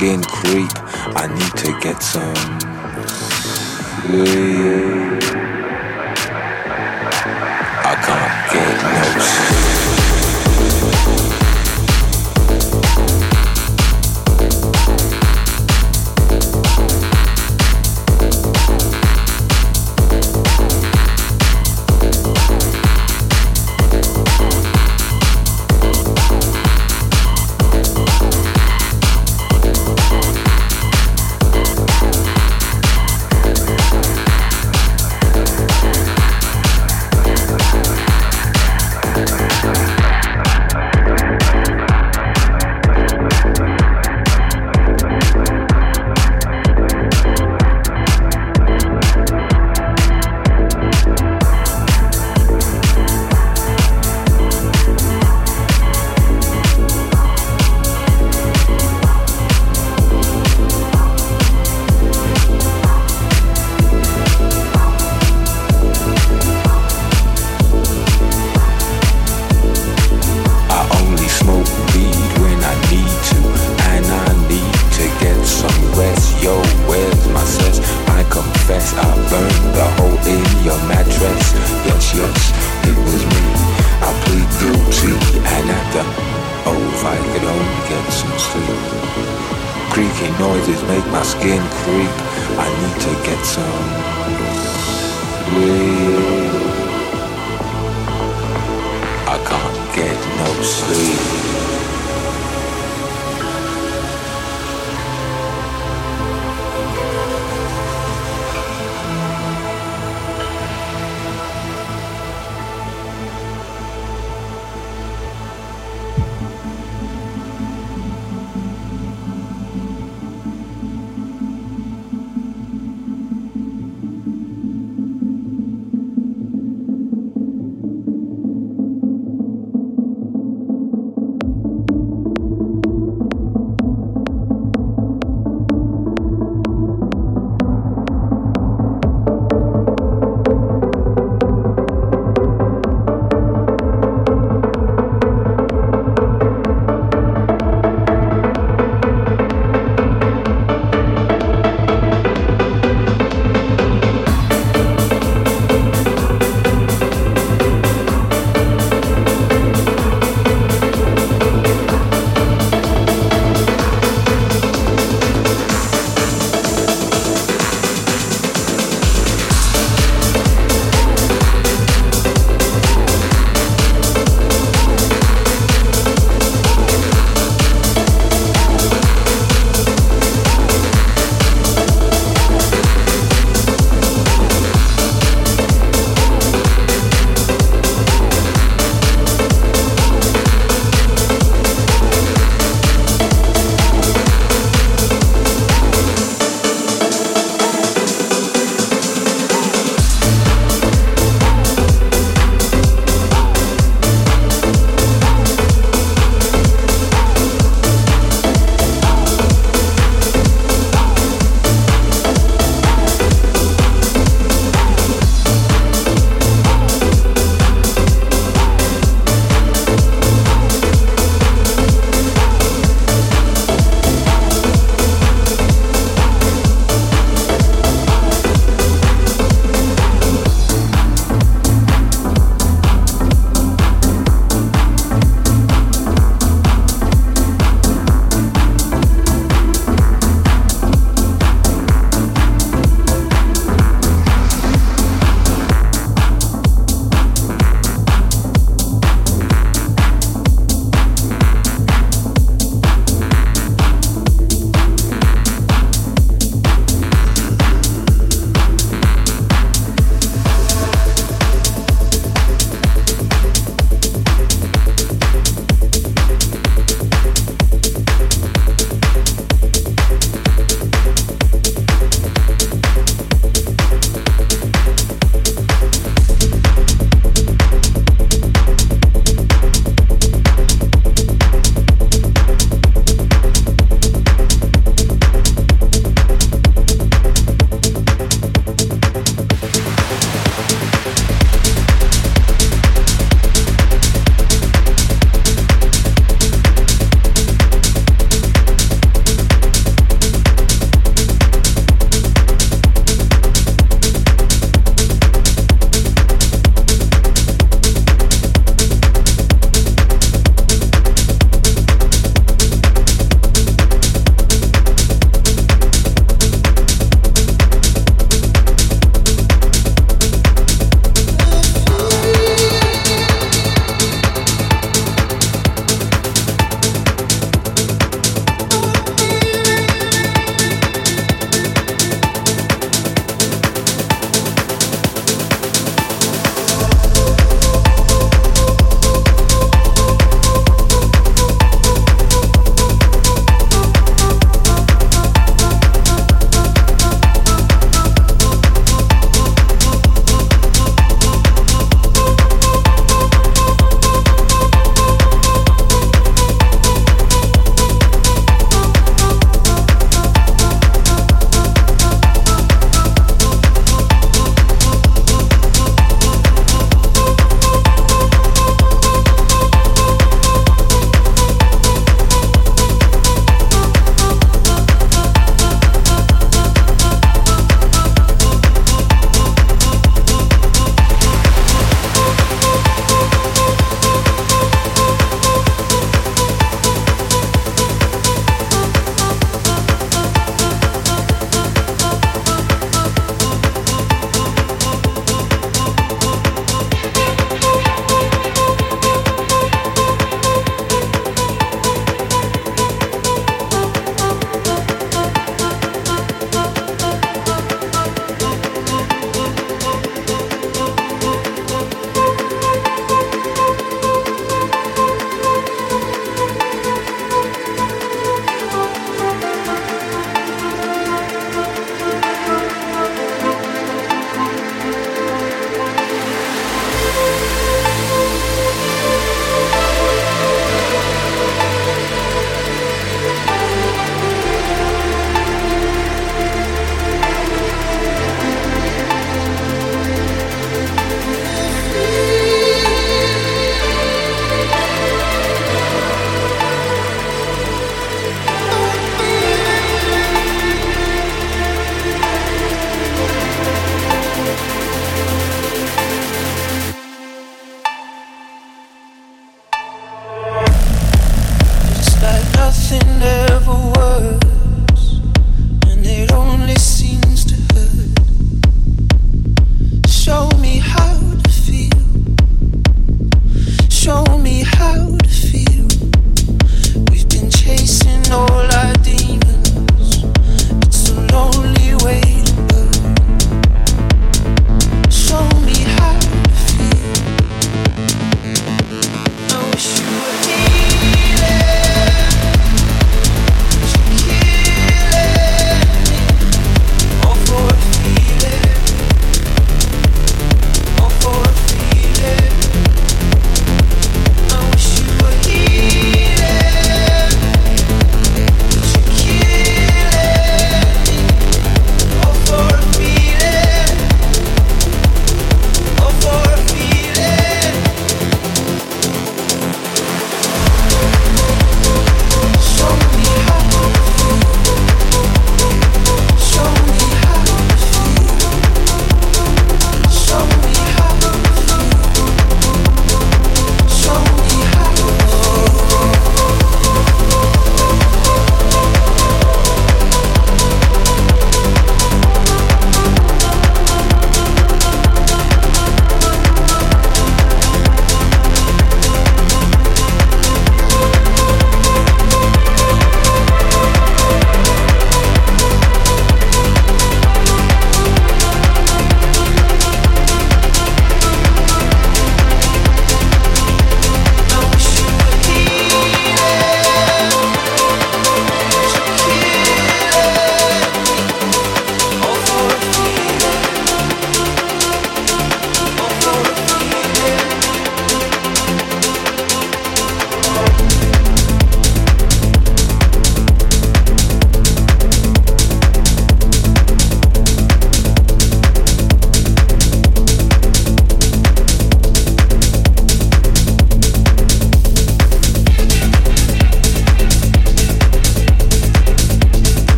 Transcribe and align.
skin 0.00 0.22
creep. 0.22 0.72
I 1.14 1.26
need 1.26 1.54
to 1.62 1.78
get 1.80 2.02
some 2.02 2.34
I 4.08 4.89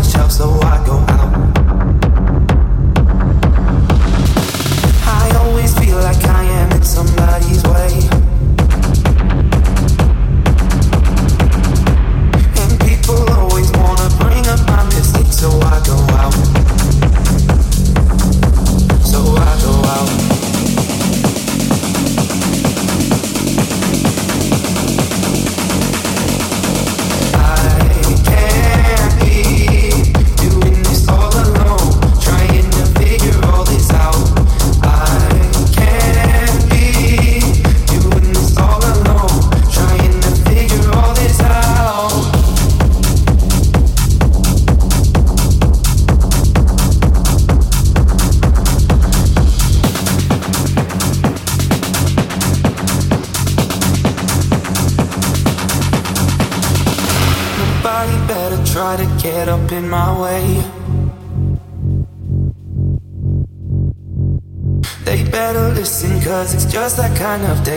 myself, 0.00 0.32
so 0.32 0.60
I 0.62 0.82
go 0.86 1.09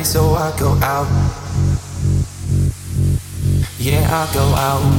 not 0.03 0.35
I 0.35 0.51
go 0.59 0.73
out. 0.83 1.07
Yeah, 3.79 4.03
I 4.11 4.33
go 4.33 4.43
myself. 4.43 4.92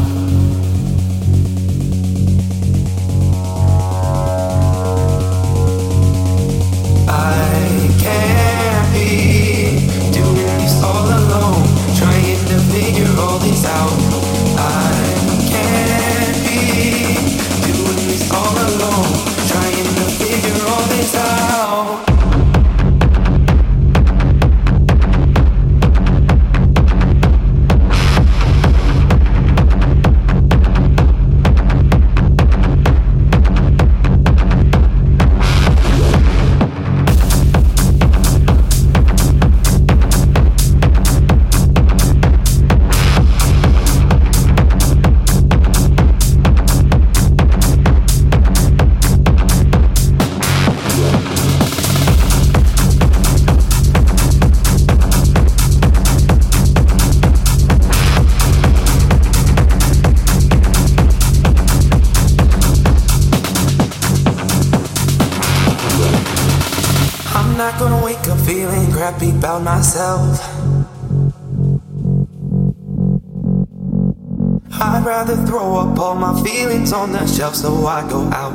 On 76.94 77.10
the 77.10 77.26
shelf 77.26 77.56
so 77.56 77.86
I 77.86 78.08
go 78.08 78.20
out. 78.30 78.54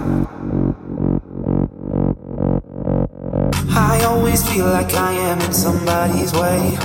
I 3.70 4.04
always 4.06 4.42
feel 4.50 4.66
like 4.66 4.94
I 4.94 5.12
am 5.12 5.42
in 5.42 5.54
somebody's 5.54 6.32
way. 6.32 6.78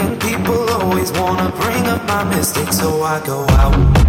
And 0.00 0.20
people 0.20 0.70
always 0.70 1.10
wanna 1.12 1.50
bring 1.60 1.84
up 1.86 2.06
my 2.06 2.22
mistakes 2.24 2.78
so 2.78 3.02
I 3.02 3.20
go 3.26 3.44
out. 3.48 3.99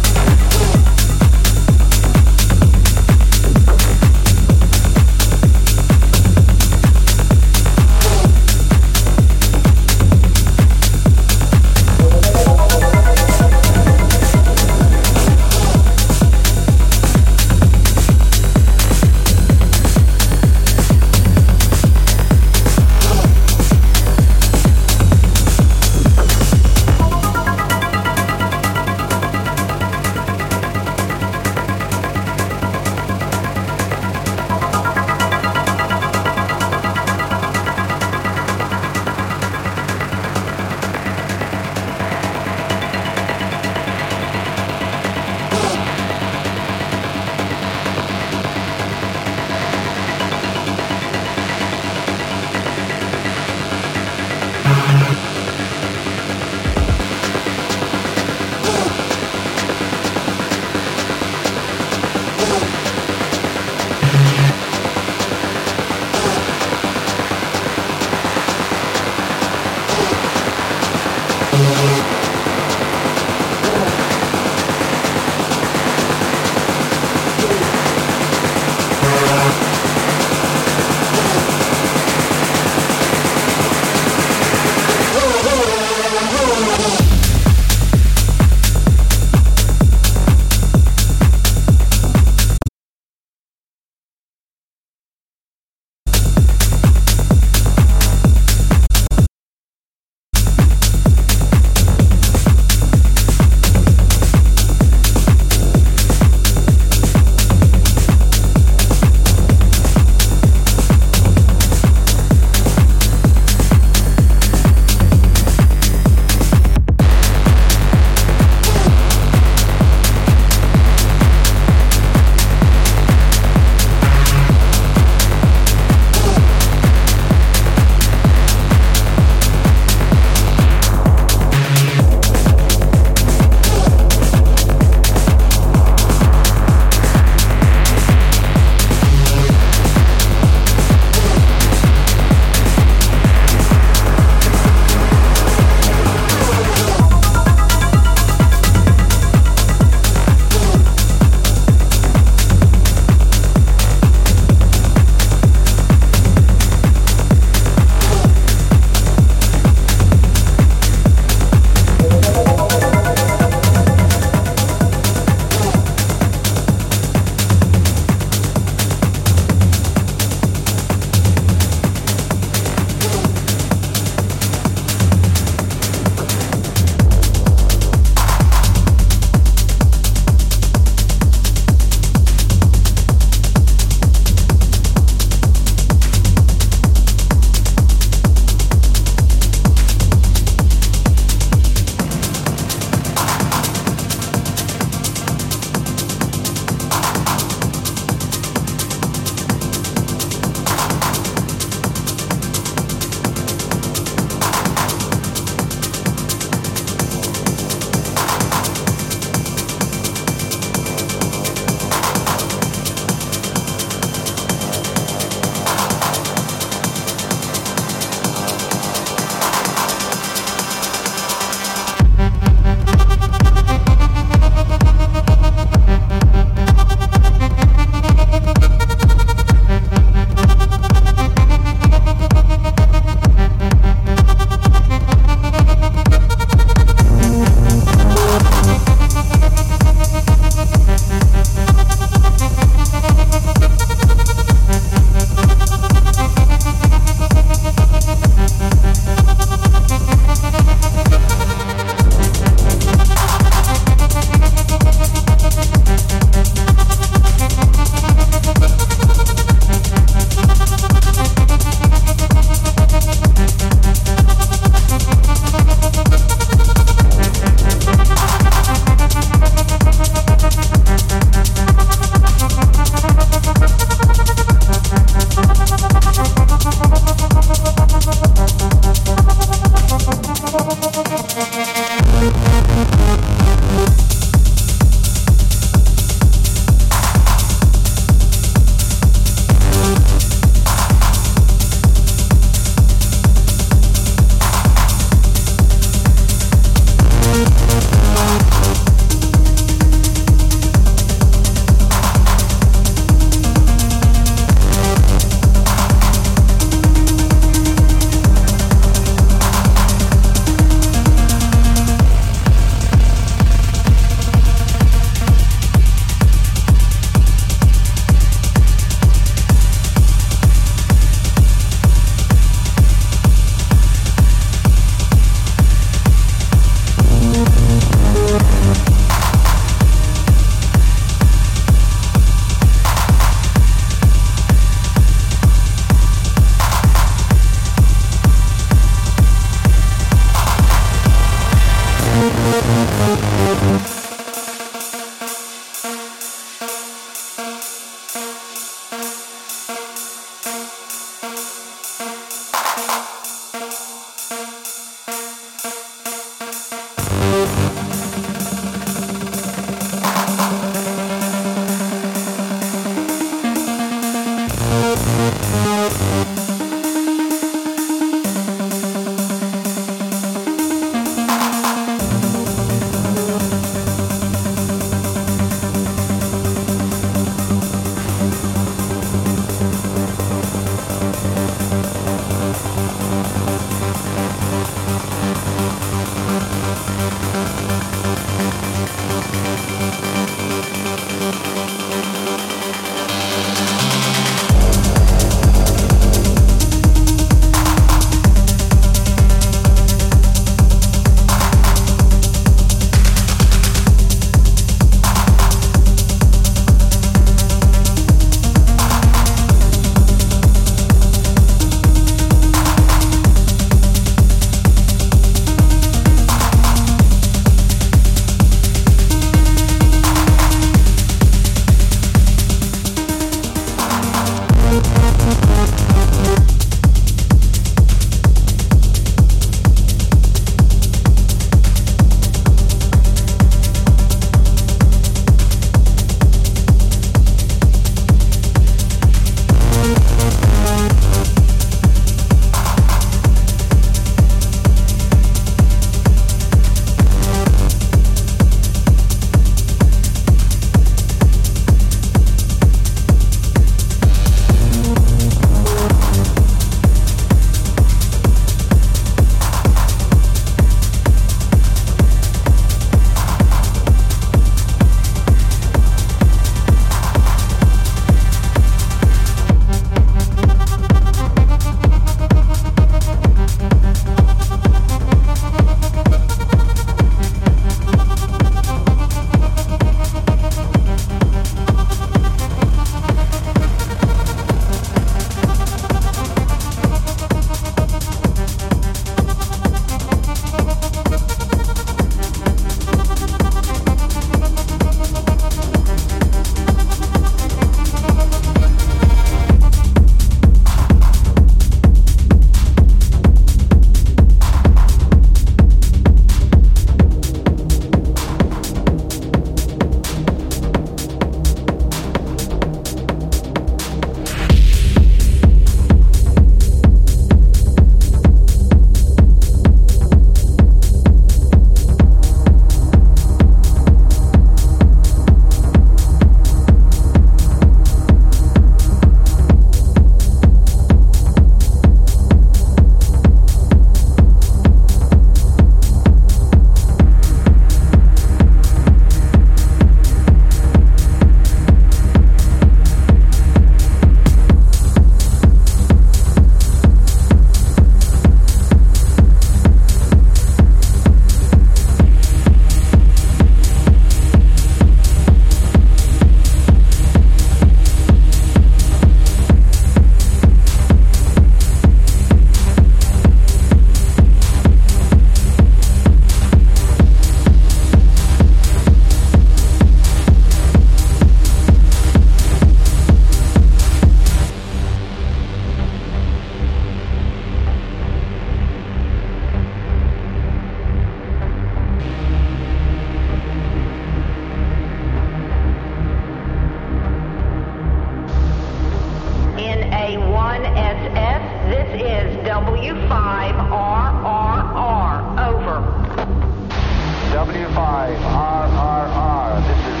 5 597.76 598.18
RRR. 598.18 599.60
This 599.68 599.82
is 599.92 600.00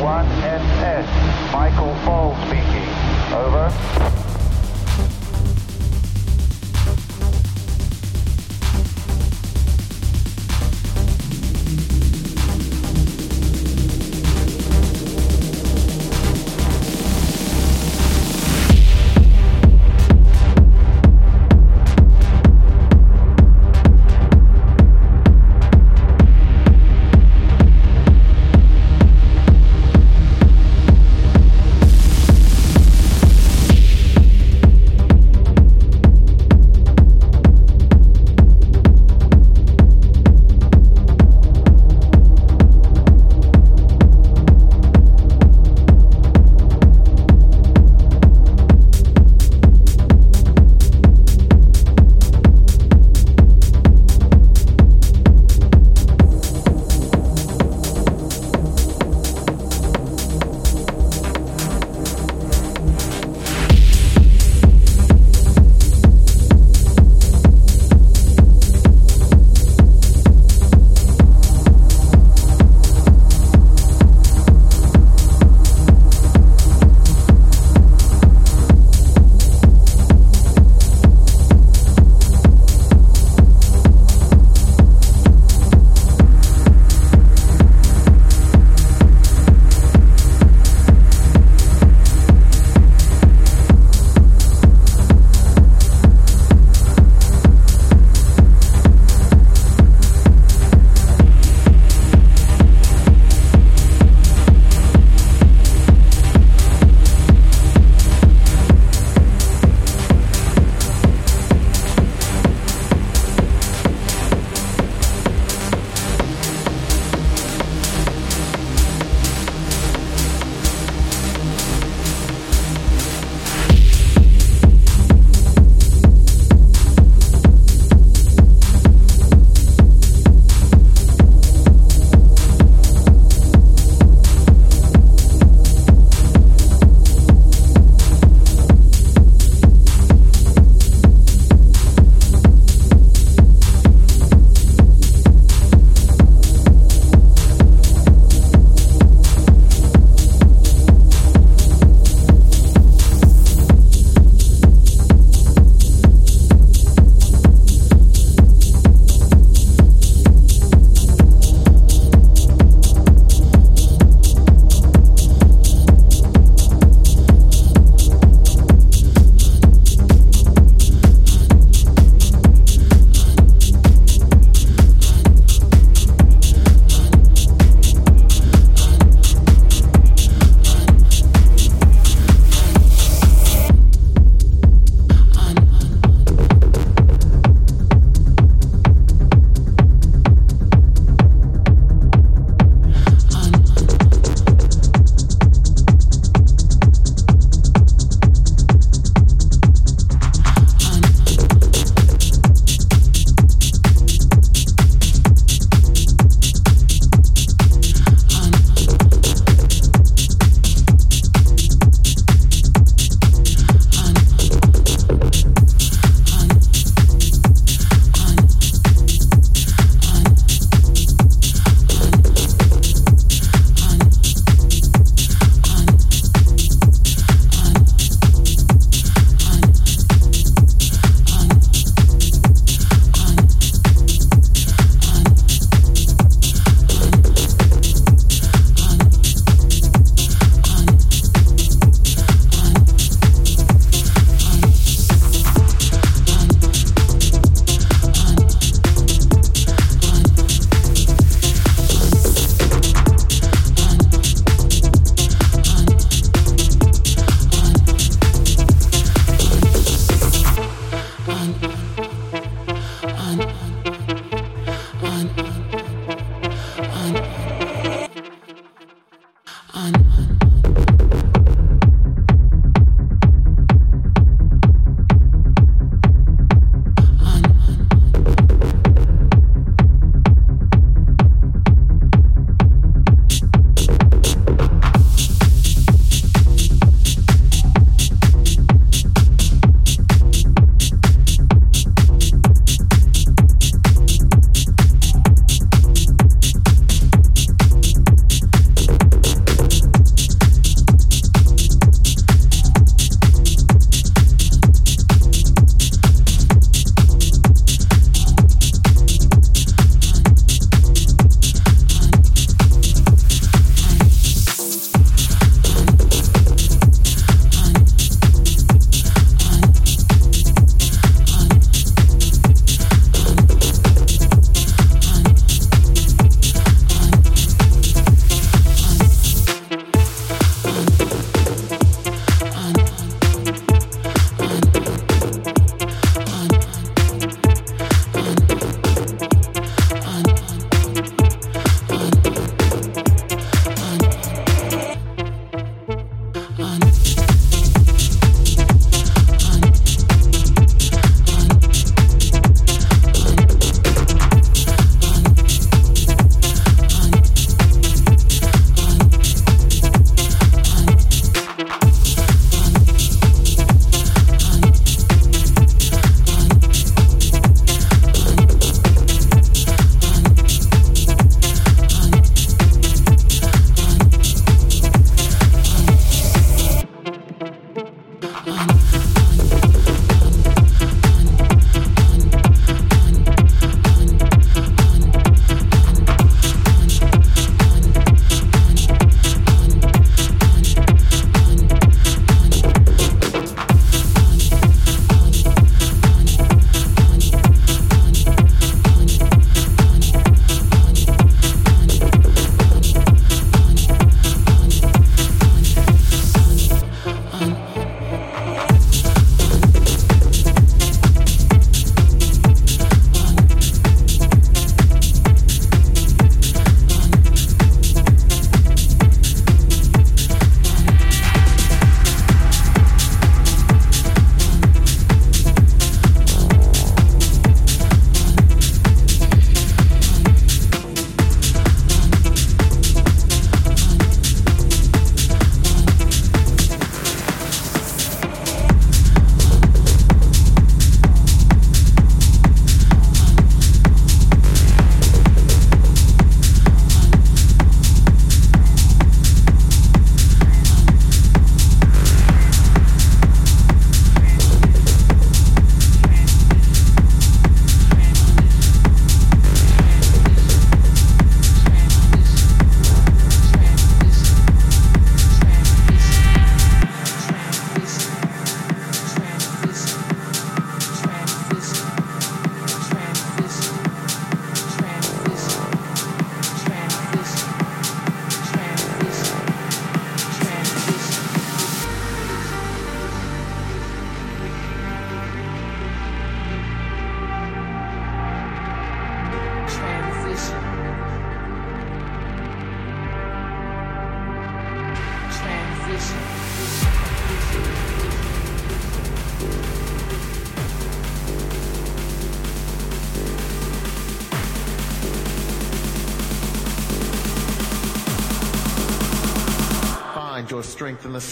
NA1SS. 0.00 1.52
Michael 1.52 1.94
Fall 2.06 2.34
speaking. 2.46 2.88
Over. 3.36 4.25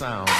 Sound. 0.04 0.33